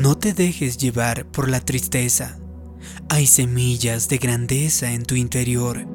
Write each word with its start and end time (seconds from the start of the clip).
No 0.00 0.16
te 0.16 0.32
dejes 0.32 0.78
llevar 0.78 1.26
por 1.26 1.50
la 1.50 1.60
tristeza. 1.60 2.38
Hay 3.10 3.26
semillas 3.26 4.08
de 4.08 4.16
grandeza 4.16 4.94
en 4.94 5.02
tu 5.02 5.14
interior. 5.14 5.86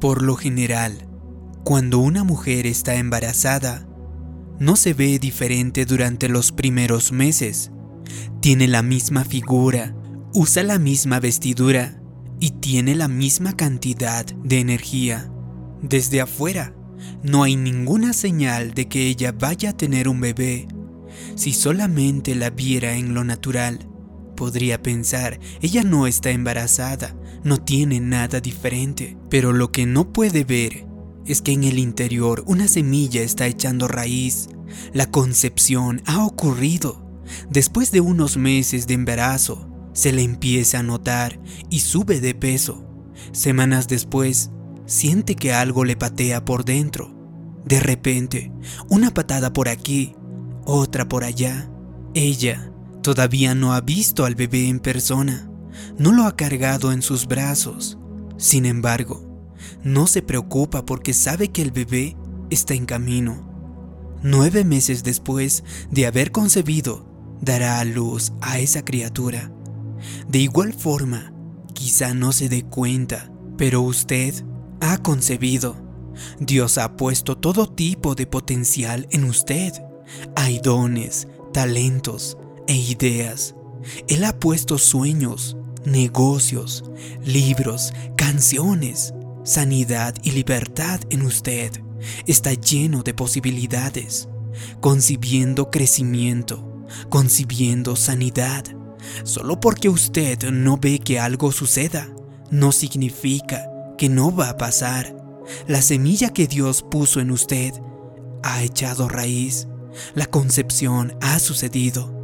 Por 0.00 0.22
lo 0.22 0.36
general, 0.36 1.06
cuando 1.64 1.98
una 1.98 2.24
mujer 2.24 2.66
está 2.66 2.94
embarazada, 2.94 3.86
no 4.58 4.76
se 4.76 4.94
ve 4.94 5.18
diferente 5.18 5.84
durante 5.84 6.30
los 6.30 6.50
primeros 6.50 7.12
meses. 7.12 7.72
Tiene 8.40 8.68
la 8.68 8.80
misma 8.80 9.26
figura, 9.26 9.94
usa 10.32 10.62
la 10.62 10.78
misma 10.78 11.20
vestidura 11.20 12.00
y 12.40 12.52
tiene 12.52 12.94
la 12.94 13.08
misma 13.08 13.54
cantidad 13.54 14.24
de 14.24 14.60
energía. 14.60 15.30
Desde 15.82 16.22
afuera, 16.22 16.75
no 17.22 17.42
hay 17.42 17.56
ninguna 17.56 18.12
señal 18.12 18.74
de 18.74 18.88
que 18.88 19.06
ella 19.06 19.32
vaya 19.32 19.70
a 19.70 19.76
tener 19.76 20.08
un 20.08 20.20
bebé. 20.20 20.68
Si 21.34 21.52
solamente 21.52 22.34
la 22.34 22.50
viera 22.50 22.96
en 22.96 23.14
lo 23.14 23.24
natural, 23.24 23.88
podría 24.36 24.82
pensar, 24.82 25.40
ella 25.60 25.82
no 25.82 26.06
está 26.06 26.30
embarazada, 26.30 27.16
no 27.42 27.58
tiene 27.58 28.00
nada 28.00 28.40
diferente. 28.40 29.16
Pero 29.28 29.52
lo 29.52 29.72
que 29.72 29.86
no 29.86 30.12
puede 30.12 30.44
ver 30.44 30.86
es 31.26 31.42
que 31.42 31.52
en 31.52 31.64
el 31.64 31.78
interior 31.78 32.44
una 32.46 32.68
semilla 32.68 33.22
está 33.22 33.46
echando 33.46 33.88
raíz. 33.88 34.48
La 34.92 35.10
concepción 35.10 36.02
ha 36.06 36.24
ocurrido. 36.24 37.02
Después 37.50 37.90
de 37.90 38.00
unos 38.00 38.36
meses 38.36 38.86
de 38.86 38.94
embarazo, 38.94 39.68
se 39.92 40.12
le 40.12 40.22
empieza 40.22 40.78
a 40.78 40.82
notar 40.82 41.40
y 41.70 41.80
sube 41.80 42.20
de 42.20 42.34
peso. 42.34 42.86
Semanas 43.32 43.88
después, 43.88 44.50
siente 44.86 45.34
que 45.34 45.52
algo 45.52 45.84
le 45.84 45.96
patea 45.96 46.44
por 46.44 46.64
dentro. 46.64 47.14
De 47.64 47.80
repente, 47.80 48.52
una 48.88 49.12
patada 49.12 49.52
por 49.52 49.68
aquí, 49.68 50.14
otra 50.64 51.08
por 51.08 51.24
allá. 51.24 51.70
Ella 52.14 52.72
todavía 53.02 53.54
no 53.54 53.74
ha 53.74 53.80
visto 53.80 54.24
al 54.24 54.34
bebé 54.34 54.68
en 54.68 54.80
persona, 54.80 55.50
no 55.98 56.12
lo 56.12 56.24
ha 56.24 56.36
cargado 56.36 56.92
en 56.92 57.02
sus 57.02 57.26
brazos. 57.26 57.98
Sin 58.38 58.66
embargo, 58.66 59.26
no 59.82 60.06
se 60.06 60.22
preocupa 60.22 60.84
porque 60.84 61.12
sabe 61.12 61.48
que 61.48 61.62
el 61.62 61.72
bebé 61.72 62.16
está 62.50 62.74
en 62.74 62.86
camino. 62.86 63.46
Nueve 64.22 64.64
meses 64.64 65.02
después 65.02 65.64
de 65.90 66.06
haber 66.06 66.32
concebido, 66.32 67.06
dará 67.40 67.80
a 67.80 67.84
luz 67.84 68.32
a 68.40 68.58
esa 68.58 68.84
criatura. 68.84 69.52
De 70.28 70.38
igual 70.38 70.72
forma, 70.72 71.32
quizá 71.74 72.14
no 72.14 72.32
se 72.32 72.48
dé 72.48 72.64
cuenta, 72.64 73.30
pero 73.56 73.82
usted 73.82 74.34
ha 74.80 74.98
concebido. 74.98 75.76
Dios 76.38 76.78
ha 76.78 76.96
puesto 76.96 77.36
todo 77.36 77.68
tipo 77.68 78.14
de 78.14 78.26
potencial 78.26 79.06
en 79.10 79.24
usted. 79.24 79.72
Hay 80.34 80.58
dones, 80.60 81.28
talentos 81.52 82.36
e 82.66 82.74
ideas. 82.74 83.54
Él 84.08 84.24
ha 84.24 84.38
puesto 84.38 84.78
sueños, 84.78 85.56
negocios, 85.84 86.84
libros, 87.24 87.92
canciones, 88.16 89.14
sanidad 89.44 90.14
y 90.22 90.32
libertad 90.32 91.00
en 91.10 91.22
usted. 91.22 91.72
Está 92.26 92.52
lleno 92.52 93.02
de 93.02 93.14
posibilidades, 93.14 94.28
concibiendo 94.80 95.70
crecimiento, 95.70 96.84
concibiendo 97.08 97.96
sanidad. 97.96 98.64
Solo 99.22 99.60
porque 99.60 99.88
usted 99.88 100.50
no 100.50 100.78
ve 100.78 100.98
que 100.98 101.20
algo 101.20 101.52
suceda, 101.52 102.08
no 102.50 102.72
significa 102.72 103.70
que 103.96 104.08
no 104.08 104.34
va 104.34 104.50
a 104.50 104.56
pasar. 104.56 105.16
La 105.66 105.82
semilla 105.82 106.30
que 106.32 106.46
Dios 106.46 106.82
puso 106.82 107.20
en 107.20 107.30
usted 107.30 107.72
ha 108.42 108.62
echado 108.62 109.08
raíz. 109.08 109.68
La 110.14 110.26
concepción 110.26 111.16
ha 111.20 111.38
sucedido. 111.38 112.14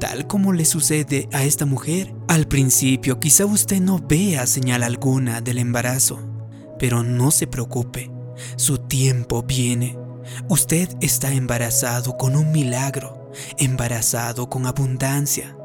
Tal 0.00 0.26
como 0.26 0.52
le 0.52 0.64
sucede 0.64 1.28
a 1.32 1.44
esta 1.44 1.66
mujer. 1.66 2.14
Al 2.28 2.46
principio 2.46 3.20
quizá 3.20 3.46
usted 3.46 3.80
no 3.80 3.98
vea 3.98 4.46
señal 4.46 4.82
alguna 4.82 5.40
del 5.40 5.58
embarazo, 5.58 6.20
pero 6.78 7.02
no 7.02 7.30
se 7.30 7.46
preocupe, 7.46 8.10
su 8.56 8.78
tiempo 8.78 9.42
viene. 9.42 9.98
Usted 10.48 10.88
está 11.00 11.32
embarazado 11.32 12.16
con 12.16 12.36
un 12.36 12.52
milagro, 12.52 13.30
embarazado 13.58 14.48
con 14.48 14.66
abundancia. 14.66 15.56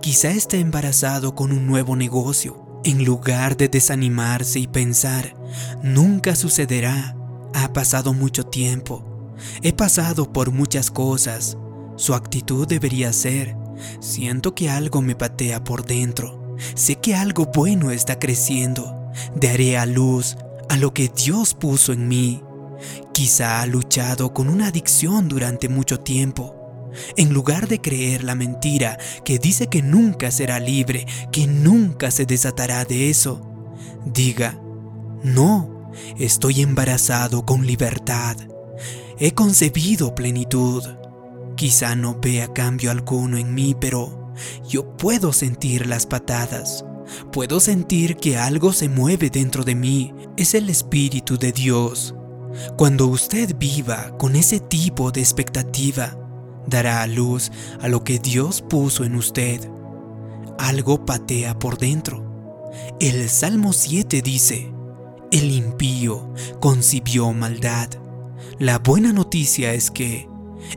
Quizá 0.00 0.30
esté 0.30 0.58
embarazado 0.58 1.34
con 1.34 1.50
un 1.50 1.66
nuevo 1.66 1.96
negocio, 1.96 2.71
en 2.84 3.04
lugar 3.04 3.56
de 3.56 3.68
desanimarse 3.68 4.58
y 4.58 4.66
pensar, 4.66 5.36
nunca 5.82 6.34
sucederá, 6.34 7.16
ha 7.54 7.72
pasado 7.72 8.12
mucho 8.12 8.44
tiempo, 8.44 9.34
he 9.62 9.72
pasado 9.72 10.32
por 10.32 10.50
muchas 10.50 10.90
cosas, 10.90 11.56
su 11.96 12.14
actitud 12.14 12.66
debería 12.66 13.12
ser, 13.12 13.56
siento 14.00 14.54
que 14.54 14.70
algo 14.70 15.02
me 15.02 15.14
patea 15.14 15.62
por 15.64 15.84
dentro, 15.84 16.56
sé 16.74 16.96
que 16.96 17.14
algo 17.14 17.46
bueno 17.46 17.90
está 17.90 18.18
creciendo, 18.18 19.10
daré 19.36 19.76
a 19.78 19.86
luz 19.86 20.36
a 20.68 20.76
lo 20.76 20.94
que 20.94 21.08
Dios 21.14 21.54
puso 21.54 21.92
en 21.92 22.08
mí. 22.08 22.42
Quizá 23.12 23.60
ha 23.60 23.66
luchado 23.66 24.32
con 24.32 24.48
una 24.48 24.68
adicción 24.68 25.28
durante 25.28 25.68
mucho 25.68 26.00
tiempo 26.00 26.61
en 27.16 27.32
lugar 27.32 27.68
de 27.68 27.80
creer 27.80 28.24
la 28.24 28.34
mentira 28.34 28.98
que 29.24 29.38
dice 29.38 29.68
que 29.68 29.82
nunca 29.82 30.30
será 30.30 30.60
libre, 30.60 31.06
que 31.30 31.46
nunca 31.46 32.10
se 32.10 32.26
desatará 32.26 32.84
de 32.84 33.10
eso, 33.10 33.40
diga, 34.04 34.60
no, 35.22 35.90
estoy 36.18 36.62
embarazado 36.62 37.44
con 37.44 37.66
libertad, 37.66 38.36
he 39.18 39.32
concebido 39.32 40.14
plenitud. 40.14 40.82
Quizá 41.56 41.94
no 41.94 42.18
vea 42.20 42.52
cambio 42.52 42.90
alguno 42.90 43.36
en 43.36 43.54
mí, 43.54 43.76
pero 43.78 44.32
yo 44.68 44.96
puedo 44.96 45.32
sentir 45.32 45.86
las 45.86 46.06
patadas. 46.06 46.84
Puedo 47.30 47.60
sentir 47.60 48.16
que 48.16 48.38
algo 48.38 48.72
se 48.72 48.88
mueve 48.88 49.30
dentro 49.30 49.64
de 49.64 49.74
mí. 49.74 50.14
Es 50.36 50.54
el 50.54 50.70
Espíritu 50.70 51.38
de 51.38 51.52
Dios. 51.52 52.14
Cuando 52.76 53.06
usted 53.06 53.56
viva 53.56 54.16
con 54.18 54.36
ese 54.36 54.60
tipo 54.60 55.10
de 55.10 55.20
expectativa, 55.20 56.18
dará 56.66 57.02
a 57.02 57.06
luz 57.06 57.50
a 57.80 57.88
lo 57.88 58.04
que 58.04 58.18
Dios 58.18 58.62
puso 58.62 59.04
en 59.04 59.16
usted. 59.16 59.60
Algo 60.58 61.04
patea 61.04 61.58
por 61.58 61.78
dentro. 61.78 62.70
El 63.00 63.28
Salmo 63.28 63.72
7 63.72 64.22
dice, 64.22 64.72
el 65.30 65.50
impío 65.50 66.32
concibió 66.60 67.32
maldad. 67.32 67.88
La 68.58 68.78
buena 68.78 69.12
noticia 69.12 69.74
es 69.74 69.90
que 69.90 70.28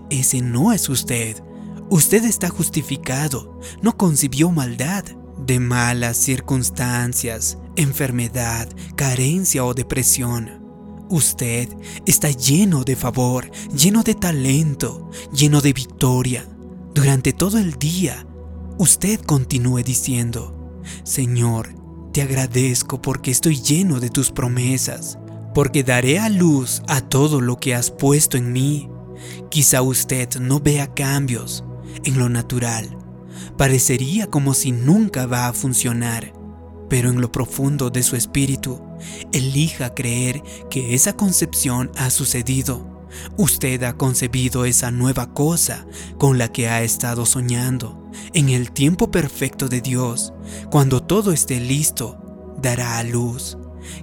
ese 0.09 0.41
no 0.41 0.73
es 0.73 0.90
usted. 0.90 1.41
Usted 1.90 2.25
está 2.25 2.50
justificado, 2.50 3.59
no 3.81 3.96
concibió 3.96 4.52
maldad 4.52 5.03
de 5.38 5.59
malas 5.59 6.17
circunstancias, 6.17 7.57
enfermedad, 7.75 8.67
carencia 8.96 9.63
o 9.63 9.73
depresión. 9.73 10.64
Usted 11.09 11.69
está 12.07 12.31
lleno 12.31 12.83
de 12.83 12.95
favor, 12.95 13.51
lleno 13.75 14.01
de 14.01 14.16
talento, 14.16 15.11
lleno 15.31 15.61
de 15.61 15.71
victoria. 15.71 16.47
Durante 16.95 17.31
todo 17.31 17.59
el 17.59 17.73
día, 17.73 18.25
usted 18.79 19.19
continúe 19.21 19.83
diciendo, 19.83 20.81
Señor, 21.03 21.75
te 22.11 22.23
agradezco 22.23 23.01
porque 23.01 23.29
estoy 23.29 23.61
lleno 23.61 23.99
de 23.99 24.09
tus 24.09 24.31
promesas, 24.31 25.19
porque 25.53 25.83
daré 25.83 26.17
a 26.17 26.29
luz 26.29 26.81
a 26.88 27.01
todo 27.01 27.39
lo 27.39 27.57
que 27.57 27.75
has 27.75 27.91
puesto 27.91 28.37
en 28.37 28.51
mí. 28.51 28.89
Quizá 29.49 29.81
usted 29.83 30.39
no 30.39 30.59
vea 30.59 30.93
cambios 30.93 31.63
en 32.03 32.17
lo 32.17 32.29
natural. 32.29 32.97
Parecería 33.57 34.27
como 34.27 34.53
si 34.53 34.72
nunca 34.72 35.27
va 35.27 35.47
a 35.47 35.53
funcionar, 35.53 36.33
pero 36.89 37.09
en 37.09 37.22
lo 37.22 37.31
profundo 37.31 37.89
de 37.89 38.01
su 38.01 38.16
espíritu, 38.16 38.81
elija 39.31 39.93
creer 39.93 40.43
que 40.69 40.93
esa 40.96 41.14
concepción 41.14 41.91
ha 41.97 42.09
sucedido. 42.09 42.96
Usted 43.37 43.84
ha 43.84 43.93
concebido 43.93 44.66
esa 44.66 44.91
nueva 44.91 45.34
cosa 45.34 45.85
con 46.17 46.37
la 46.37 46.52
que 46.52 46.67
ha 46.67 46.84
estado 46.84 47.25
soñando. 47.25 48.11
En 48.34 48.49
el 48.49 48.72
tiempo 48.72 49.11
perfecto 49.11 49.67
de 49.67 49.81
Dios, 49.81 50.34
cuando 50.69 51.02
todo 51.02 51.31
esté 51.31 51.59
listo, 51.59 52.17
dará 52.61 52.97
a 52.97 53.03
luz. 53.03 53.58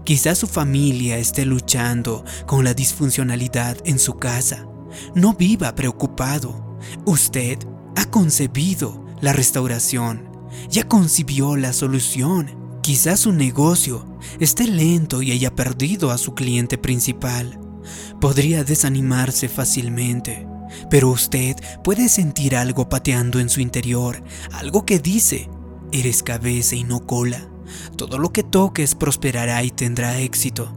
Quizás 0.05 0.39
su 0.39 0.47
familia 0.47 1.19
esté 1.19 1.45
luchando 1.45 2.25
con 2.47 2.65
la 2.65 2.75
disfuncionalidad 2.75 3.77
en 3.85 3.99
su 3.99 4.15
casa. 4.15 4.67
No 5.15 5.35
viva 5.35 5.75
preocupado. 5.75 6.79
Usted 7.05 7.59
ha 7.97 8.05
concebido 8.07 9.05
la 9.21 9.33
restauración. 9.33 10.29
Ya 10.69 10.85
concibió 10.85 11.57
la 11.57 11.73
solución. 11.73 12.62
Quizás 12.83 13.21
su 13.21 13.33
negocio 13.33 14.05
esté 14.41 14.67
lento 14.67 15.23
y 15.23 15.31
haya 15.31 15.55
perdido 15.55 16.11
a 16.11 16.19
su 16.19 16.35
cliente 16.35 16.79
principal. 16.79 17.61
Podría 18.21 18.65
desanimarse 18.65 19.49
fácilmente, 19.49 20.47
pero 20.91 21.11
usted 21.11 21.57
puede 21.85 22.09
sentir 22.09 22.57
algo 22.57 22.89
pateando 22.89 23.39
en 23.39 23.49
su 23.49 23.61
interior, 23.61 24.23
algo 24.53 24.85
que 24.85 24.99
dice, 24.99 25.49
eres 25.93 26.25
cabeza 26.25 26.75
y 26.75 26.83
no 26.83 27.07
cola. 27.07 27.49
Todo 27.97 28.19
lo 28.19 28.33
que 28.33 28.43
toques 28.43 28.97
prosperará 28.97 29.63
y 29.63 29.71
tendrá 29.71 30.19
éxito. 30.19 30.73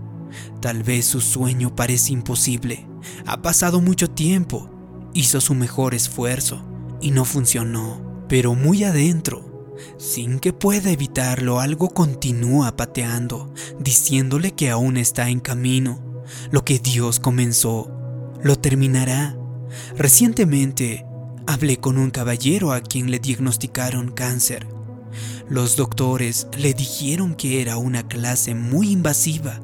Tal 0.62 0.84
vez 0.84 1.06
su 1.06 1.22
sueño 1.22 1.76
parece 1.76 2.14
imposible, 2.14 2.88
Ha 3.26 3.42
pasado 3.42 3.82
mucho 3.82 4.10
tiempo. 4.10 4.70
Hizo 5.14 5.40
su 5.40 5.54
mejor 5.54 5.94
esfuerzo 5.94 6.64
y 7.02 7.12
no 7.12 7.26
funcionó. 7.26 8.26
Pero 8.28 8.56
muy 8.56 8.84
adentro, 8.84 9.55
sin 9.98 10.40
que 10.40 10.54
pueda 10.54 10.92
evitarlo, 10.92 11.60
algo 11.60 11.90
continúa 11.90 12.76
pateando, 12.76 13.54
diciéndole 13.80 14.52
que 14.52 14.70
aún 14.70 14.98
está 14.98 15.30
en 15.30 15.40
camino. 15.40 16.24
Lo 16.52 16.66
que 16.66 16.80
Dios 16.80 17.20
comenzó, 17.20 17.92
lo 18.42 18.56
terminará. 18.58 19.38
Recientemente 19.98 21.06
hablé 21.48 21.78
con 21.78 21.98
un 21.98 22.12
caballero 22.12 22.72
a 22.72 22.82
quien 22.82 23.12
le 23.12 23.20
diagnosticaron 23.20 24.12
cáncer. 24.12 24.68
Los 25.50 25.76
doctores 25.76 26.48
le 26.58 26.74
dijeron 26.74 27.36
que 27.36 27.62
era 27.62 27.78
una 27.78 28.08
clase 28.08 28.56
muy 28.56 28.92
invasiva 28.92 29.62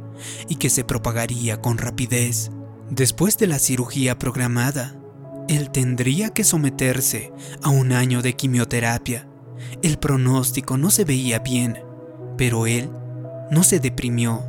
y 0.47 0.55
que 0.55 0.69
se 0.69 0.83
propagaría 0.83 1.61
con 1.61 1.77
rapidez. 1.77 2.51
Después 2.89 3.37
de 3.37 3.47
la 3.47 3.59
cirugía 3.59 4.19
programada, 4.19 4.95
él 5.47 5.71
tendría 5.71 6.29
que 6.29 6.43
someterse 6.43 7.31
a 7.61 7.69
un 7.69 7.91
año 7.91 8.21
de 8.21 8.35
quimioterapia. 8.35 9.27
El 9.81 9.97
pronóstico 9.97 10.77
no 10.77 10.89
se 10.91 11.05
veía 11.05 11.39
bien, 11.39 11.79
pero 12.37 12.67
él 12.67 12.89
no 13.51 13.63
se 13.63 13.79
deprimió. 13.79 14.43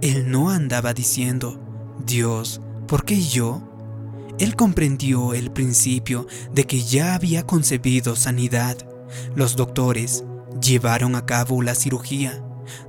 Él 0.00 0.30
no 0.30 0.50
andaba 0.50 0.94
diciendo, 0.94 1.60
Dios, 2.06 2.60
¿por 2.86 3.04
qué 3.04 3.20
yo? 3.20 3.62
Él 4.38 4.56
comprendió 4.56 5.34
el 5.34 5.50
principio 5.50 6.26
de 6.52 6.64
que 6.64 6.82
ya 6.82 7.14
había 7.14 7.46
concebido 7.46 8.16
sanidad. 8.16 8.76
Los 9.34 9.56
doctores 9.56 10.24
llevaron 10.62 11.14
a 11.14 11.26
cabo 11.26 11.62
la 11.62 11.74
cirugía. 11.74 12.42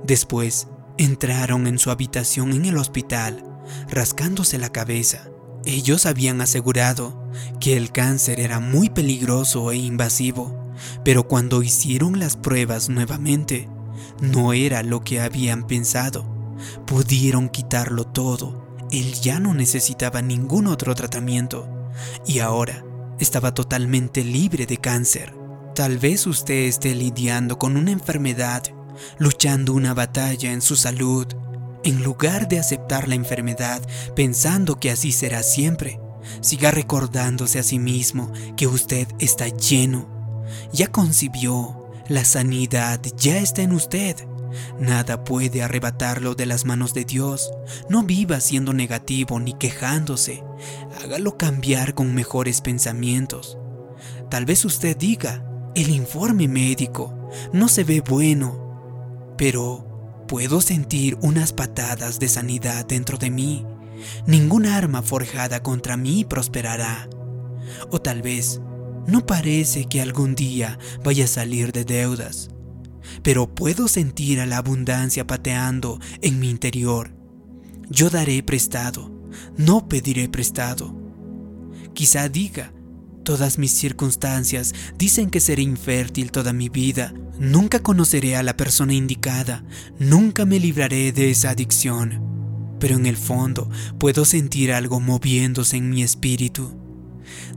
Después 0.04 0.68
entraron 0.96 1.66
en 1.66 1.78
su 1.78 1.90
habitación 1.90 2.52
en 2.52 2.64
el 2.64 2.78
hospital, 2.78 3.44
rascándose 3.90 4.58
la 4.58 4.70
cabeza. 4.70 5.28
Ellos 5.64 6.06
habían 6.06 6.40
asegurado 6.40 7.30
que 7.60 7.76
el 7.76 7.92
cáncer 7.92 8.40
era 8.40 8.58
muy 8.58 8.90
peligroso 8.90 9.70
e 9.70 9.76
invasivo, 9.76 10.61
pero 11.04 11.28
cuando 11.28 11.62
hicieron 11.62 12.18
las 12.18 12.36
pruebas 12.36 12.88
nuevamente, 12.88 13.68
no 14.20 14.52
era 14.52 14.82
lo 14.82 15.02
que 15.02 15.20
habían 15.20 15.66
pensado. 15.66 16.24
Pudieron 16.86 17.48
quitarlo 17.48 18.04
todo. 18.04 18.76
Él 18.90 19.14
ya 19.14 19.40
no 19.40 19.54
necesitaba 19.54 20.22
ningún 20.22 20.66
otro 20.66 20.94
tratamiento 20.94 21.68
y 22.26 22.40
ahora 22.40 22.84
estaba 23.18 23.54
totalmente 23.54 24.24
libre 24.24 24.66
de 24.66 24.76
cáncer. 24.76 25.34
Tal 25.74 25.98
vez 25.98 26.26
usted 26.26 26.66
esté 26.66 26.94
lidiando 26.94 27.58
con 27.58 27.76
una 27.76 27.90
enfermedad, 27.90 28.62
luchando 29.18 29.72
una 29.72 29.94
batalla 29.94 30.52
en 30.52 30.60
su 30.60 30.76
salud 30.76 31.26
en 31.84 32.02
lugar 32.02 32.48
de 32.48 32.60
aceptar 32.60 33.08
la 33.08 33.14
enfermedad 33.14 33.82
pensando 34.14 34.78
que 34.78 34.90
así 34.90 35.12
será 35.12 35.42
siempre, 35.42 36.00
siga 36.40 36.70
recordándose 36.70 37.58
a 37.58 37.62
sí 37.62 37.78
mismo 37.78 38.30
que 38.56 38.66
usted 38.66 39.08
está 39.18 39.48
lleno. 39.48 40.21
Ya 40.72 40.88
concibió, 40.88 41.90
la 42.08 42.24
sanidad 42.24 43.00
ya 43.16 43.38
está 43.38 43.62
en 43.62 43.72
usted. 43.72 44.16
Nada 44.78 45.24
puede 45.24 45.62
arrebatarlo 45.62 46.34
de 46.34 46.46
las 46.46 46.64
manos 46.64 46.92
de 46.92 47.04
Dios. 47.04 47.50
No 47.88 48.02
viva 48.02 48.40
siendo 48.40 48.72
negativo 48.72 49.40
ni 49.40 49.54
quejándose. 49.54 50.44
Hágalo 51.02 51.38
cambiar 51.38 51.94
con 51.94 52.14
mejores 52.14 52.60
pensamientos. 52.60 53.58
Tal 54.30 54.44
vez 54.44 54.64
usted 54.64 54.96
diga, 54.96 55.44
el 55.74 55.88
informe 55.90 56.48
médico 56.48 57.30
no 57.52 57.68
se 57.68 57.84
ve 57.84 58.02
bueno, 58.02 59.34
pero 59.38 59.92
Puedo 60.32 60.62
sentir 60.62 61.18
unas 61.20 61.52
patadas 61.52 62.18
de 62.18 62.26
sanidad 62.26 62.86
dentro 62.86 63.18
de 63.18 63.28
mí. 63.28 63.66
Ninguna 64.26 64.78
arma 64.78 65.02
forjada 65.02 65.62
contra 65.62 65.98
mí 65.98 66.24
prosperará. 66.24 67.06
O 67.90 68.00
tal 68.00 68.22
vez 68.22 68.58
no 69.06 69.26
parece 69.26 69.86
que 69.86 70.00
algún 70.00 70.34
día 70.34 70.78
vaya 71.04 71.24
a 71.24 71.28
salir 71.28 71.72
de 71.72 71.84
deudas, 71.84 72.50
pero 73.22 73.54
puedo 73.54 73.88
sentir 73.88 74.40
a 74.40 74.46
la 74.46 74.58
abundancia 74.58 75.26
pateando 75.26 75.98
en 76.20 76.38
mi 76.38 76.50
interior. 76.50 77.14
Yo 77.88 78.10
daré 78.10 78.42
prestado, 78.42 79.10
no 79.56 79.88
pediré 79.88 80.28
prestado. 80.28 80.94
Quizá 81.94 82.28
diga, 82.28 82.72
Todas 83.24 83.56
mis 83.56 83.70
circunstancias 83.70 84.74
dicen 84.98 85.30
que 85.30 85.38
seré 85.38 85.62
infértil 85.62 86.32
toda 86.32 86.52
mi 86.52 86.68
vida. 86.68 87.14
Nunca 87.38 87.78
conoceré 87.78 88.36
a 88.36 88.42
la 88.42 88.56
persona 88.56 88.94
indicada. 88.94 89.64
Nunca 89.98 90.44
me 90.44 90.58
libraré 90.58 91.12
de 91.12 91.30
esa 91.30 91.50
adicción. 91.50 92.20
Pero 92.80 92.96
en 92.96 93.06
el 93.06 93.16
fondo 93.16 93.70
puedo 93.98 94.24
sentir 94.24 94.72
algo 94.72 94.98
moviéndose 94.98 95.76
en 95.76 95.90
mi 95.90 96.02
espíritu. 96.02 96.81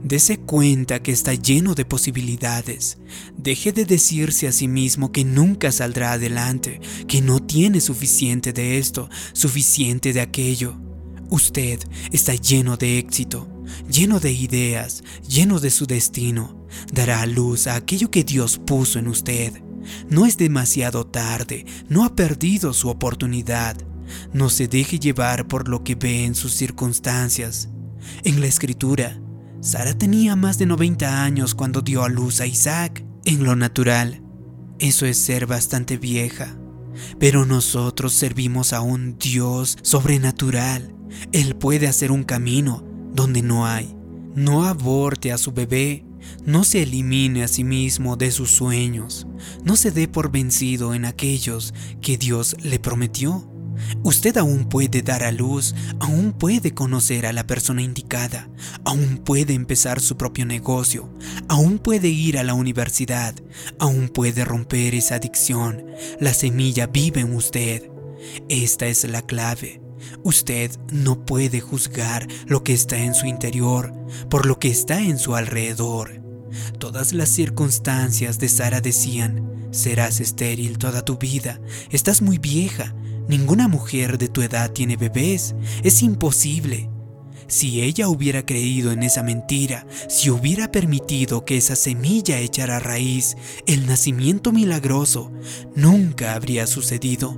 Dese 0.02 0.38
cuenta 0.38 1.02
que 1.02 1.12
está 1.12 1.34
lleno 1.34 1.74
de 1.74 1.84
posibilidades. 1.84 2.98
Deje 3.36 3.72
de 3.72 3.84
decirse 3.84 4.48
a 4.48 4.52
sí 4.52 4.68
mismo 4.68 5.12
que 5.12 5.24
nunca 5.24 5.72
saldrá 5.72 6.12
adelante, 6.12 6.80
que 7.08 7.20
no 7.20 7.40
tiene 7.40 7.80
suficiente 7.80 8.52
de 8.52 8.78
esto, 8.78 9.08
suficiente 9.32 10.12
de 10.12 10.20
aquello. 10.20 10.76
Usted 11.28 11.80
está 12.12 12.34
lleno 12.34 12.76
de 12.76 12.98
éxito 12.98 13.48
lleno 13.90 14.20
de 14.20 14.32
ideas, 14.32 15.02
lleno 15.28 15.60
de 15.60 15.70
su 15.70 15.86
destino, 15.86 16.66
dará 16.92 17.22
a 17.22 17.26
luz 17.26 17.66
a 17.66 17.76
aquello 17.76 18.10
que 18.10 18.24
Dios 18.24 18.58
puso 18.58 18.98
en 18.98 19.08
usted. 19.08 19.62
No 20.08 20.26
es 20.26 20.36
demasiado 20.36 21.06
tarde, 21.06 21.64
no 21.88 22.04
ha 22.04 22.14
perdido 22.14 22.72
su 22.72 22.88
oportunidad. 22.88 23.76
No 24.32 24.50
se 24.50 24.68
deje 24.68 24.98
llevar 24.98 25.48
por 25.48 25.68
lo 25.68 25.82
que 25.82 25.94
ve 25.94 26.24
en 26.24 26.34
sus 26.34 26.52
circunstancias. 26.52 27.68
En 28.22 28.40
la 28.40 28.46
escritura, 28.46 29.20
Sara 29.66 29.98
tenía 29.98 30.36
más 30.36 30.58
de 30.58 30.66
90 30.66 31.24
años 31.24 31.56
cuando 31.56 31.80
dio 31.80 32.04
a 32.04 32.08
luz 32.08 32.40
a 32.40 32.46
Isaac. 32.46 33.04
En 33.24 33.42
lo 33.42 33.56
natural, 33.56 34.22
eso 34.78 35.06
es 35.06 35.18
ser 35.18 35.48
bastante 35.48 35.96
vieja. 35.96 36.56
Pero 37.18 37.44
nosotros 37.44 38.12
servimos 38.12 38.72
a 38.72 38.80
un 38.80 39.18
Dios 39.18 39.76
sobrenatural. 39.82 40.94
Él 41.32 41.56
puede 41.56 41.88
hacer 41.88 42.12
un 42.12 42.22
camino 42.22 42.84
donde 43.12 43.42
no 43.42 43.66
hay. 43.66 43.92
No 44.36 44.66
aborte 44.66 45.32
a 45.32 45.36
su 45.36 45.50
bebé, 45.50 46.06
no 46.44 46.62
se 46.62 46.84
elimine 46.84 47.42
a 47.42 47.48
sí 47.48 47.64
mismo 47.64 48.16
de 48.16 48.30
sus 48.30 48.52
sueños, 48.52 49.26
no 49.64 49.74
se 49.74 49.90
dé 49.90 50.06
por 50.06 50.30
vencido 50.30 50.94
en 50.94 51.04
aquellos 51.04 51.74
que 52.00 52.16
Dios 52.16 52.54
le 52.62 52.78
prometió. 52.78 53.50
Usted 54.02 54.36
aún 54.36 54.68
puede 54.68 55.02
dar 55.02 55.22
a 55.22 55.32
luz, 55.32 55.74
aún 56.00 56.32
puede 56.32 56.74
conocer 56.74 57.26
a 57.26 57.32
la 57.32 57.46
persona 57.46 57.82
indicada, 57.82 58.48
aún 58.84 59.18
puede 59.18 59.54
empezar 59.54 60.00
su 60.00 60.16
propio 60.16 60.46
negocio, 60.46 61.08
aún 61.48 61.78
puede 61.78 62.08
ir 62.08 62.38
a 62.38 62.44
la 62.44 62.54
universidad, 62.54 63.34
aún 63.78 64.08
puede 64.08 64.44
romper 64.44 64.94
esa 64.94 65.16
adicción. 65.16 65.84
La 66.20 66.34
semilla 66.34 66.86
vive 66.86 67.20
en 67.20 67.34
usted. 67.34 67.90
Esta 68.48 68.86
es 68.86 69.04
la 69.04 69.22
clave. 69.22 69.80
Usted 70.22 70.70
no 70.92 71.24
puede 71.24 71.60
juzgar 71.60 72.26
lo 72.46 72.62
que 72.62 72.74
está 72.74 72.98
en 72.98 73.14
su 73.14 73.26
interior 73.26 73.92
por 74.28 74.46
lo 74.46 74.58
que 74.58 74.68
está 74.68 75.00
en 75.00 75.18
su 75.18 75.34
alrededor. 75.34 76.22
Todas 76.78 77.12
las 77.12 77.28
circunstancias 77.28 78.38
de 78.38 78.48
Sara 78.48 78.80
decían, 78.80 79.68
serás 79.70 80.20
estéril 80.20 80.78
toda 80.78 81.04
tu 81.04 81.18
vida, 81.18 81.60
estás 81.90 82.22
muy 82.22 82.38
vieja, 82.38 82.94
ninguna 83.28 83.68
mujer 83.68 84.18
de 84.18 84.28
tu 84.28 84.42
edad 84.42 84.70
tiene 84.72 84.96
bebés, 84.96 85.54
es 85.82 86.02
imposible. 86.02 86.90
Si 87.48 87.80
ella 87.80 88.08
hubiera 88.08 88.44
creído 88.44 88.90
en 88.90 89.02
esa 89.04 89.22
mentira, 89.22 89.86
si 90.08 90.30
hubiera 90.30 90.72
permitido 90.72 91.44
que 91.44 91.56
esa 91.56 91.76
semilla 91.76 92.38
echara 92.38 92.80
raíz, 92.80 93.36
el 93.66 93.86
nacimiento 93.86 94.50
milagroso 94.50 95.30
nunca 95.76 96.34
habría 96.34 96.66
sucedido. 96.66 97.36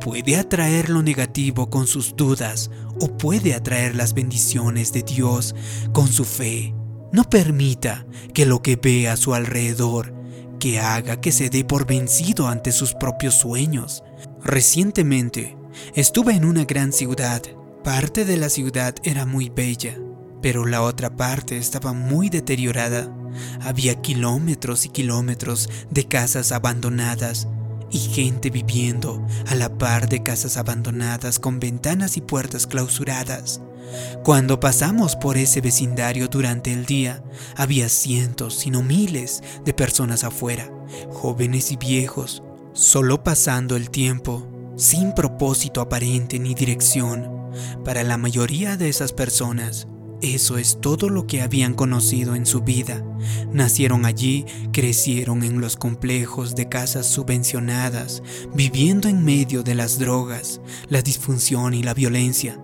Puede 0.00 0.36
atraer 0.36 0.90
lo 0.90 1.02
negativo 1.02 1.70
con 1.70 1.86
sus 1.86 2.14
dudas 2.14 2.70
o 3.00 3.16
puede 3.16 3.54
atraer 3.54 3.96
las 3.96 4.14
bendiciones 4.14 4.92
de 4.92 5.02
Dios 5.02 5.54
con 5.92 6.08
su 6.08 6.24
fe. 6.24 6.74
No 7.10 7.24
permita 7.24 8.06
que 8.32 8.46
lo 8.46 8.62
que 8.62 8.76
ve 8.76 9.08
a 9.08 9.16
su 9.16 9.34
alrededor 9.34 10.14
que 10.62 10.78
haga 10.78 11.20
que 11.20 11.32
se 11.32 11.50
dé 11.50 11.64
por 11.64 11.86
vencido 11.86 12.46
ante 12.46 12.70
sus 12.70 12.94
propios 12.94 13.34
sueños. 13.34 14.04
Recientemente 14.44 15.56
estuve 15.94 16.34
en 16.34 16.44
una 16.44 16.64
gran 16.64 16.92
ciudad. 16.92 17.42
Parte 17.84 18.24
de 18.24 18.36
la 18.36 18.48
ciudad 18.48 18.96
era 19.04 19.24
muy 19.24 19.50
bella, 19.50 19.96
pero 20.42 20.66
la 20.66 20.82
otra 20.82 21.14
parte 21.14 21.58
estaba 21.58 21.92
muy 21.92 22.28
deteriorada. 22.28 23.14
Había 23.60 24.02
kilómetros 24.02 24.84
y 24.84 24.88
kilómetros 24.88 25.70
de 25.90 26.08
casas 26.08 26.50
abandonadas 26.50 27.46
y 27.92 27.98
gente 28.00 28.50
viviendo 28.50 29.24
a 29.46 29.54
la 29.54 29.78
par 29.78 30.08
de 30.08 30.24
casas 30.24 30.56
abandonadas 30.56 31.38
con 31.38 31.60
ventanas 31.60 32.16
y 32.16 32.20
puertas 32.20 32.66
clausuradas. 32.66 33.60
Cuando 34.24 34.58
pasamos 34.58 35.14
por 35.14 35.36
ese 35.36 35.60
vecindario 35.60 36.26
durante 36.26 36.72
el 36.72 36.84
día, 36.84 37.22
había 37.54 37.88
cientos, 37.88 38.58
sino 38.58 38.82
miles 38.82 39.40
de 39.64 39.72
personas 39.72 40.24
afuera, 40.24 40.68
jóvenes 41.10 41.70
y 41.70 41.76
viejos, 41.76 42.42
solo 42.72 43.22
pasando 43.22 43.76
el 43.76 43.90
tiempo. 43.90 44.48
sin 44.76 45.12
propósito 45.12 45.82
aparente 45.82 46.38
ni 46.38 46.54
dirección. 46.54 47.30
Para 47.84 48.02
la 48.02 48.16
mayoría 48.16 48.78
de 48.78 48.88
esas 48.88 49.12
personas, 49.12 49.86
eso 50.22 50.56
es 50.56 50.80
todo 50.80 51.08
lo 51.10 51.26
que 51.26 51.42
habían 51.42 51.74
conocido 51.74 52.34
en 52.34 52.46
su 52.46 52.62
vida. 52.62 53.04
Nacieron 53.52 54.06
allí, 54.06 54.46
crecieron 54.72 55.42
en 55.42 55.60
los 55.60 55.76
complejos 55.76 56.54
de 56.54 56.68
casas 56.68 57.06
subvencionadas, 57.06 58.22
viviendo 58.54 59.08
en 59.08 59.24
medio 59.24 59.62
de 59.62 59.74
las 59.74 59.98
drogas, 59.98 60.60
la 60.88 61.02
disfunción 61.02 61.74
y 61.74 61.82
la 61.82 61.92
violencia. 61.92 62.58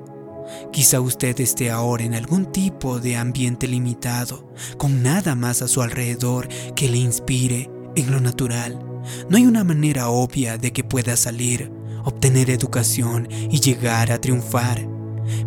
Quizá 0.72 1.00
usted 1.00 1.38
esté 1.40 1.70
ahora 1.70 2.04
en 2.04 2.14
algún 2.14 2.50
tipo 2.50 3.00
de 3.00 3.16
ambiente 3.16 3.68
limitado, 3.68 4.50
con 4.78 5.02
nada 5.02 5.34
más 5.34 5.60
a 5.60 5.68
su 5.68 5.82
alrededor 5.82 6.48
que 6.74 6.88
le 6.88 6.96
inspire 6.96 7.70
en 7.96 8.10
lo 8.10 8.20
natural. 8.20 8.87
No 9.28 9.36
hay 9.36 9.46
una 9.46 9.64
manera 9.64 10.08
obvia 10.08 10.58
de 10.58 10.72
que 10.72 10.84
pueda 10.84 11.16
salir, 11.16 11.70
obtener 12.04 12.50
educación 12.50 13.28
y 13.30 13.60
llegar 13.60 14.12
a 14.12 14.20
triunfar. 14.20 14.88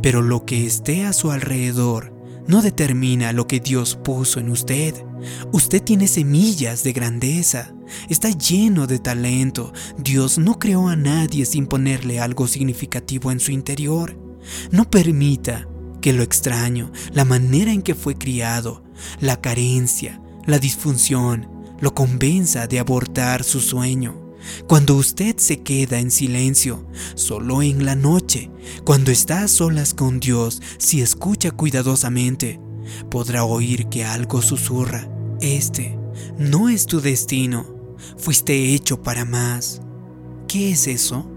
Pero 0.01 0.21
lo 0.21 0.45
que 0.45 0.65
esté 0.65 1.05
a 1.05 1.13
su 1.13 1.31
alrededor 1.31 2.13
no 2.47 2.61
determina 2.61 3.33
lo 3.33 3.47
que 3.47 3.59
Dios 3.59 3.95
puso 3.95 4.39
en 4.39 4.49
usted. 4.49 4.95
Usted 5.51 5.81
tiene 5.81 6.07
semillas 6.07 6.83
de 6.83 6.93
grandeza, 6.93 7.73
está 8.09 8.29
lleno 8.29 8.87
de 8.87 8.99
talento. 8.99 9.73
Dios 9.97 10.37
no 10.37 10.59
creó 10.59 10.87
a 10.87 10.95
nadie 10.95 11.45
sin 11.45 11.67
ponerle 11.67 12.19
algo 12.19 12.47
significativo 12.47 13.31
en 13.31 13.39
su 13.39 13.51
interior. 13.51 14.17
No 14.71 14.89
permita 14.89 15.67
que 16.01 16.13
lo 16.13 16.23
extraño, 16.23 16.91
la 17.13 17.25
manera 17.25 17.71
en 17.71 17.83
que 17.83 17.95
fue 17.95 18.15
criado, 18.15 18.83
la 19.19 19.39
carencia, 19.39 20.19
la 20.45 20.57
disfunción, 20.57 21.47
lo 21.81 21.93
convenza 21.93 22.67
de 22.67 22.79
abortar 22.79 23.43
su 23.43 23.59
sueño. 23.59 24.15
Cuando 24.67 24.95
usted 24.95 25.37
se 25.37 25.61
queda 25.61 25.99
en 25.99 26.09
silencio, 26.09 26.85
solo 27.15 27.61
en 27.61 27.85
la 27.85 27.95
noche, 27.95 28.49
cuando 28.83 29.11
está 29.11 29.43
a 29.43 29.47
solas 29.47 29.93
con 29.93 30.19
Dios, 30.19 30.61
si 30.77 31.01
escucha 31.01 31.51
cuidadosamente, 31.51 32.59
podrá 33.09 33.43
oír 33.43 33.87
que 33.87 34.03
algo 34.03 34.41
susurra. 34.41 35.09
Este 35.41 35.97
no 36.37 36.69
es 36.69 36.85
tu 36.85 37.01
destino, 37.01 37.65
fuiste 38.17 38.73
hecho 38.73 39.01
para 39.01 39.25
más. 39.25 39.81
¿Qué 40.47 40.71
es 40.71 40.87
eso? 40.87 41.29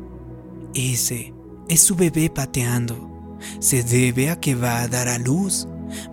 Ese 0.75 1.33
es 1.69 1.81
su 1.81 1.95
bebé 1.95 2.31
pateando. 2.31 3.39
Se 3.61 3.83
debe 3.83 4.31
a 4.31 4.41
que 4.41 4.55
va 4.55 4.81
a 4.81 4.89
dar 4.89 5.09
a 5.09 5.19
luz 5.19 5.69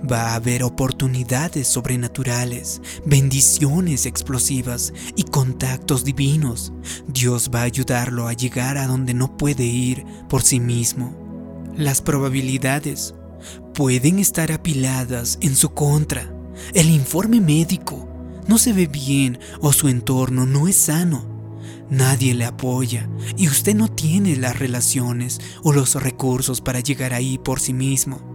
va 0.10 0.30
a 0.30 0.36
haber 0.36 0.64
oportunidades 0.64 1.68
sobrenaturales, 1.68 2.82
bendiciones 3.06 4.06
explosivas 4.06 4.94
y 5.16 5.24
contactos 5.24 6.04
divinos. 6.04 6.74
Dios 7.08 7.50
va 7.54 7.62
a 7.62 7.64
ayudarlo 7.64 8.28
a 8.28 8.34
llegar 8.34 8.78
a 8.78 8.88
donde 8.88 9.14
no 9.14 9.38
puede 9.38 9.66
ir 9.66 10.06
por 10.30 10.42
sí 10.42 10.60
mismo. 10.60 11.16
Las 11.76 12.02
probabilidades 12.02 13.16
pueden 13.74 14.20
estar 14.20 14.52
apiladas 14.52 15.38
en 15.42 15.56
su 15.56 15.70
contra. 15.70 16.34
El 16.74 16.90
informe 16.90 17.40
médico 17.40 18.08
no 18.48 18.58
se 18.58 18.74
ve 18.74 18.88
bien 18.88 19.40
o 19.62 19.72
su 19.74 19.88
entorno 19.88 20.46
no 20.46 20.68
es 20.68 20.76
sano. 20.76 21.32
Nadie 21.90 22.34
le 22.34 22.46
apoya 22.46 23.10
y 23.38 23.48
usted 23.48 23.76
no 23.76 23.90
tiene 23.90 24.38
las 24.38 24.58
relaciones 24.58 25.42
o 25.64 25.74
los 25.74 25.96
recursos 25.96 26.62
para 26.62 26.80
llegar 26.80 27.14
ahí 27.14 27.38
por 27.38 27.60
sí 27.60 27.74
mismo. 27.74 28.31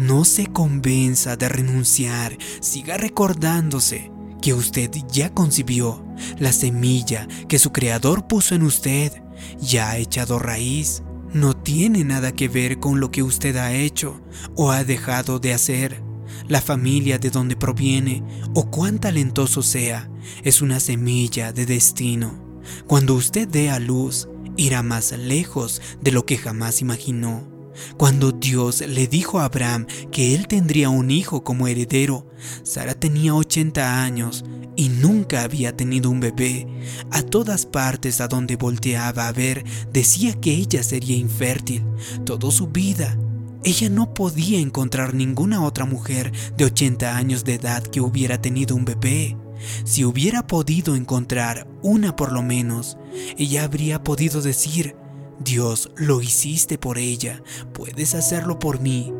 No 0.00 0.24
se 0.24 0.46
convenza 0.46 1.36
de 1.36 1.50
renunciar, 1.50 2.38
siga 2.60 2.96
recordándose 2.96 4.10
que 4.40 4.54
usted 4.54 4.90
ya 5.12 5.34
concibió 5.34 6.02
la 6.38 6.54
semilla 6.54 7.28
que 7.50 7.58
su 7.58 7.70
creador 7.70 8.26
puso 8.26 8.54
en 8.54 8.62
usted, 8.62 9.12
ya 9.60 9.90
ha 9.90 9.98
echado 9.98 10.38
raíz. 10.38 11.02
No 11.34 11.54
tiene 11.54 12.02
nada 12.02 12.32
que 12.32 12.48
ver 12.48 12.80
con 12.80 12.98
lo 12.98 13.10
que 13.10 13.22
usted 13.22 13.56
ha 13.56 13.74
hecho 13.74 14.22
o 14.56 14.70
ha 14.70 14.84
dejado 14.84 15.38
de 15.38 15.52
hacer. 15.52 16.02
La 16.48 16.62
familia 16.62 17.18
de 17.18 17.28
donde 17.28 17.54
proviene 17.54 18.22
o 18.54 18.70
cuán 18.70 19.00
talentoso 19.00 19.62
sea 19.62 20.10
es 20.42 20.62
una 20.62 20.80
semilla 20.80 21.52
de 21.52 21.66
destino. 21.66 22.58
Cuando 22.86 23.12
usted 23.16 23.46
dé 23.46 23.68
a 23.68 23.78
luz, 23.78 24.30
irá 24.56 24.82
más 24.82 25.12
lejos 25.12 25.82
de 26.00 26.10
lo 26.10 26.24
que 26.24 26.38
jamás 26.38 26.80
imaginó. 26.80 27.49
Cuando 27.96 28.32
Dios 28.32 28.80
le 28.80 29.06
dijo 29.06 29.40
a 29.40 29.44
Abraham 29.44 29.86
que 30.10 30.34
él 30.34 30.46
tendría 30.46 30.88
un 30.88 31.10
hijo 31.10 31.44
como 31.44 31.68
heredero, 31.68 32.26
Sara 32.62 32.94
tenía 32.94 33.34
80 33.34 34.02
años 34.02 34.44
y 34.76 34.88
nunca 34.88 35.42
había 35.42 35.76
tenido 35.76 36.10
un 36.10 36.20
bebé. 36.20 36.66
A 37.10 37.22
todas 37.22 37.66
partes 37.66 38.20
a 38.20 38.28
donde 38.28 38.56
volteaba 38.56 39.28
a 39.28 39.32
ver 39.32 39.64
decía 39.92 40.32
que 40.40 40.52
ella 40.52 40.82
sería 40.82 41.16
infértil 41.16 41.84
toda 42.24 42.50
su 42.50 42.68
vida. 42.68 43.18
Ella 43.62 43.90
no 43.90 44.14
podía 44.14 44.58
encontrar 44.58 45.12
ninguna 45.12 45.62
otra 45.62 45.84
mujer 45.84 46.32
de 46.56 46.64
80 46.64 47.14
años 47.14 47.44
de 47.44 47.54
edad 47.54 47.82
que 47.82 48.00
hubiera 48.00 48.40
tenido 48.40 48.74
un 48.74 48.86
bebé. 48.86 49.36
Si 49.84 50.04
hubiera 50.04 50.46
podido 50.46 50.96
encontrar 50.96 51.68
una 51.82 52.16
por 52.16 52.32
lo 52.32 52.42
menos, 52.42 52.96
ella 53.36 53.64
habría 53.64 54.02
podido 54.02 54.40
decir, 54.40 54.96
Dios, 55.42 55.90
lo 55.96 56.20
hiciste 56.20 56.76
por 56.76 56.98
ella, 56.98 57.42
puedes 57.72 58.14
hacerlo 58.14 58.58
por 58.58 58.80
mí, 58.80 59.12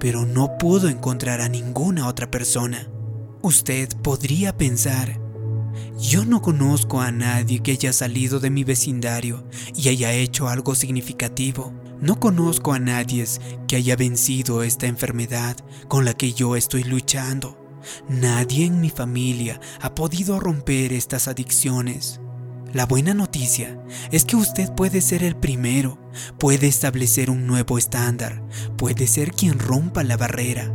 pero 0.00 0.24
no 0.24 0.56
pudo 0.56 0.88
encontrar 0.88 1.42
a 1.42 1.48
ninguna 1.48 2.08
otra 2.08 2.30
persona. 2.30 2.88
Usted 3.42 3.88
podría 4.02 4.56
pensar, 4.56 5.20
yo 6.00 6.24
no 6.24 6.40
conozco 6.40 7.02
a 7.02 7.12
nadie 7.12 7.60
que 7.60 7.72
haya 7.72 7.92
salido 7.92 8.40
de 8.40 8.48
mi 8.48 8.64
vecindario 8.64 9.44
y 9.74 9.90
haya 9.90 10.12
hecho 10.12 10.48
algo 10.48 10.74
significativo. 10.74 11.74
No 12.00 12.18
conozco 12.18 12.72
a 12.72 12.78
nadie 12.78 13.26
que 13.66 13.76
haya 13.76 13.94
vencido 13.94 14.62
esta 14.62 14.86
enfermedad 14.86 15.56
con 15.86 16.06
la 16.06 16.14
que 16.14 16.32
yo 16.32 16.56
estoy 16.56 16.84
luchando. 16.84 17.58
Nadie 18.08 18.64
en 18.64 18.80
mi 18.80 18.88
familia 18.88 19.60
ha 19.82 19.94
podido 19.94 20.40
romper 20.40 20.92
estas 20.94 21.28
adicciones. 21.28 22.20
La 22.74 22.84
buena 22.84 23.14
noticia 23.14 23.80
es 24.12 24.26
que 24.26 24.36
usted 24.36 24.70
puede 24.74 25.00
ser 25.00 25.22
el 25.22 25.36
primero, 25.36 25.98
puede 26.38 26.66
establecer 26.66 27.30
un 27.30 27.46
nuevo 27.46 27.78
estándar, 27.78 28.42
puede 28.76 29.06
ser 29.06 29.32
quien 29.32 29.58
rompa 29.58 30.04
la 30.04 30.18
barrera. 30.18 30.70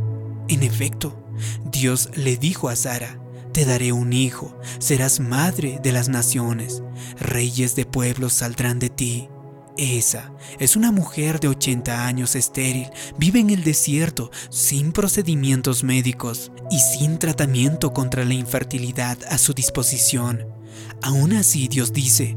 En 0.48 0.64
efecto, 0.64 1.24
Dios 1.70 2.10
le 2.16 2.36
dijo 2.36 2.68
a 2.68 2.74
Sara, 2.74 3.20
te 3.52 3.64
daré 3.64 3.92
un 3.92 4.12
hijo, 4.12 4.58
serás 4.80 5.20
madre 5.20 5.78
de 5.84 5.92
las 5.92 6.08
naciones, 6.08 6.82
reyes 7.20 7.76
de 7.76 7.86
pueblos 7.86 8.32
saldrán 8.32 8.80
de 8.80 8.88
ti. 8.88 9.28
Esa 9.76 10.32
es 10.58 10.74
una 10.74 10.90
mujer 10.90 11.38
de 11.38 11.46
80 11.46 12.06
años 12.06 12.34
estéril, 12.34 12.88
vive 13.18 13.38
en 13.38 13.50
el 13.50 13.62
desierto 13.62 14.32
sin 14.50 14.90
procedimientos 14.90 15.84
médicos 15.84 16.50
y 16.72 16.80
sin 16.80 17.20
tratamiento 17.20 17.92
contra 17.92 18.24
la 18.24 18.34
infertilidad 18.34 19.18
a 19.28 19.38
su 19.38 19.52
disposición. 19.52 20.53
Aún 21.02 21.32
así 21.34 21.68
Dios 21.68 21.92
dice, 21.92 22.36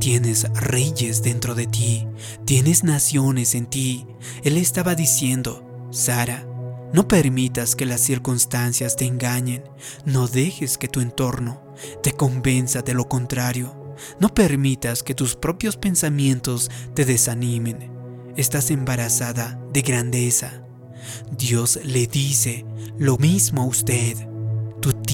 tienes 0.00 0.44
reyes 0.54 1.22
dentro 1.22 1.54
de 1.54 1.66
ti, 1.66 2.06
tienes 2.44 2.84
naciones 2.84 3.54
en 3.54 3.66
ti. 3.66 4.06
Él 4.42 4.56
estaba 4.56 4.94
diciendo, 4.94 5.88
Sara, 5.90 6.46
no 6.92 7.06
permitas 7.06 7.76
que 7.76 7.86
las 7.86 8.00
circunstancias 8.00 8.96
te 8.96 9.04
engañen, 9.04 9.62
no 10.04 10.26
dejes 10.26 10.78
que 10.78 10.88
tu 10.88 11.00
entorno 11.00 11.62
te 12.02 12.12
convenza 12.12 12.82
de 12.82 12.94
lo 12.94 13.08
contrario, 13.08 13.94
no 14.20 14.32
permitas 14.34 15.02
que 15.02 15.14
tus 15.14 15.36
propios 15.36 15.76
pensamientos 15.76 16.70
te 16.94 17.04
desanimen. 17.04 17.92
Estás 18.36 18.70
embarazada 18.70 19.60
de 19.72 19.82
grandeza. 19.82 20.64
Dios 21.36 21.78
le 21.84 22.06
dice 22.06 22.64
lo 22.98 23.16
mismo 23.18 23.62
a 23.62 23.66
usted. 23.66 24.16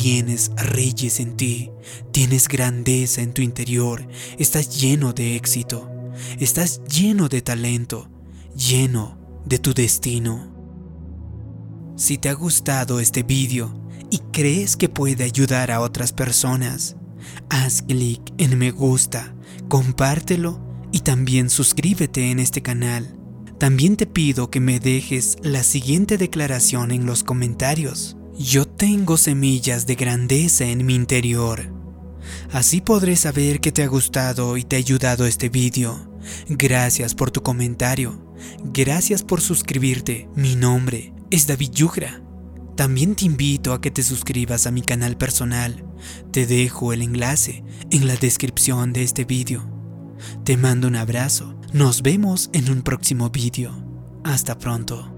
Tienes 0.04 0.50
reyes 0.56 1.18
en 1.18 1.34
ti, 1.34 1.70
tienes 2.12 2.46
grandeza 2.46 3.23
en 3.23 3.32
tu 3.32 3.40
interior, 3.40 4.06
estás 4.38 4.78
lleno 4.78 5.14
de 5.14 5.34
éxito, 5.34 5.90
estás 6.38 6.82
lleno 6.84 7.30
de 7.30 7.40
talento, 7.40 8.11
lleno 8.54 9.16
de 9.46 9.58
tu 9.58 9.73
destino. 9.73 10.54
Si 11.96 12.18
te 12.18 12.28
ha 12.28 12.34
gustado 12.34 13.00
este 13.00 13.23
vídeo 13.23 13.75
y 14.11 14.18
crees 14.30 14.76
que 14.76 14.90
puede 14.90 15.25
ayudar 15.25 15.70
a 15.70 15.80
otras 15.80 16.12
personas, 16.12 16.96
haz 17.49 17.80
clic 17.80 18.20
en 18.37 18.58
me 18.58 18.73
gusta, 18.73 19.34
compártelo 19.68 20.61
y 20.92 21.00
también 21.00 21.49
suscríbete 21.49 22.30
en 22.30 22.40
este 22.40 22.61
canal. 22.61 23.16
También 23.58 23.96
te 23.96 24.04
pido 24.04 24.50
que 24.50 24.61
me 24.61 24.80
dejes 24.80 25.38
la 25.40 25.62
siguiente 25.62 26.18
declaración 26.18 26.90
en 26.90 27.06
los 27.06 27.25
comentarios. 27.25 28.18
Yo 28.37 28.67
tengo 28.67 29.17
semillas 29.17 29.87
de 29.87 29.95
grandeza 29.95 30.64
en 30.64 30.85
mi 30.85 30.97
interior. 30.97 31.73
Así 32.53 32.81
podré 32.81 33.14
saber 33.17 33.61
que 33.61 33.71
te 33.71 33.83
ha 33.83 33.87
gustado 33.87 34.57
y 34.57 34.64
te 34.64 34.75
ha 34.75 34.79
ayudado 34.79 35.26
este 35.26 35.49
vídeo. 35.49 36.11
Gracias 36.49 37.14
por 37.14 37.31
tu 37.31 37.43
comentario. 37.43 38.35
Gracias 38.64 39.23
por 39.23 39.41
suscribirte. 39.41 40.29
Mi 40.35 40.57
nombre 40.57 41.12
es 41.31 41.47
David 41.47 41.71
Yugra. 41.71 42.23
También 42.76 43.14
te 43.14 43.25
invito 43.25 43.73
a 43.73 43.81
que 43.81 43.93
te 43.93 44.03
suscribas 44.03 44.67
a 44.67 44.73
mi 44.73 44.83
canal 44.83 45.17
personal. 45.17 45.85
Te 46.33 46.47
dejo 46.47 46.93
el 46.93 47.03
enlace 47.03 47.62
en 47.91 48.09
la 48.09 48.17
descripción 48.17 48.93
de 48.93 49.05
este 49.05 49.25
vídeo. 49.25 49.71
Te 50.45 50.57
mando 50.57 50.88
un 50.88 50.97
abrazo. 50.97 51.55
Nos 51.73 52.03
vemos 52.03 52.50
en 52.53 52.69
un 52.71 52.83
próximo 52.83 53.31
vídeo. 53.31 53.73
Hasta 54.25 54.59
pronto. 54.59 55.13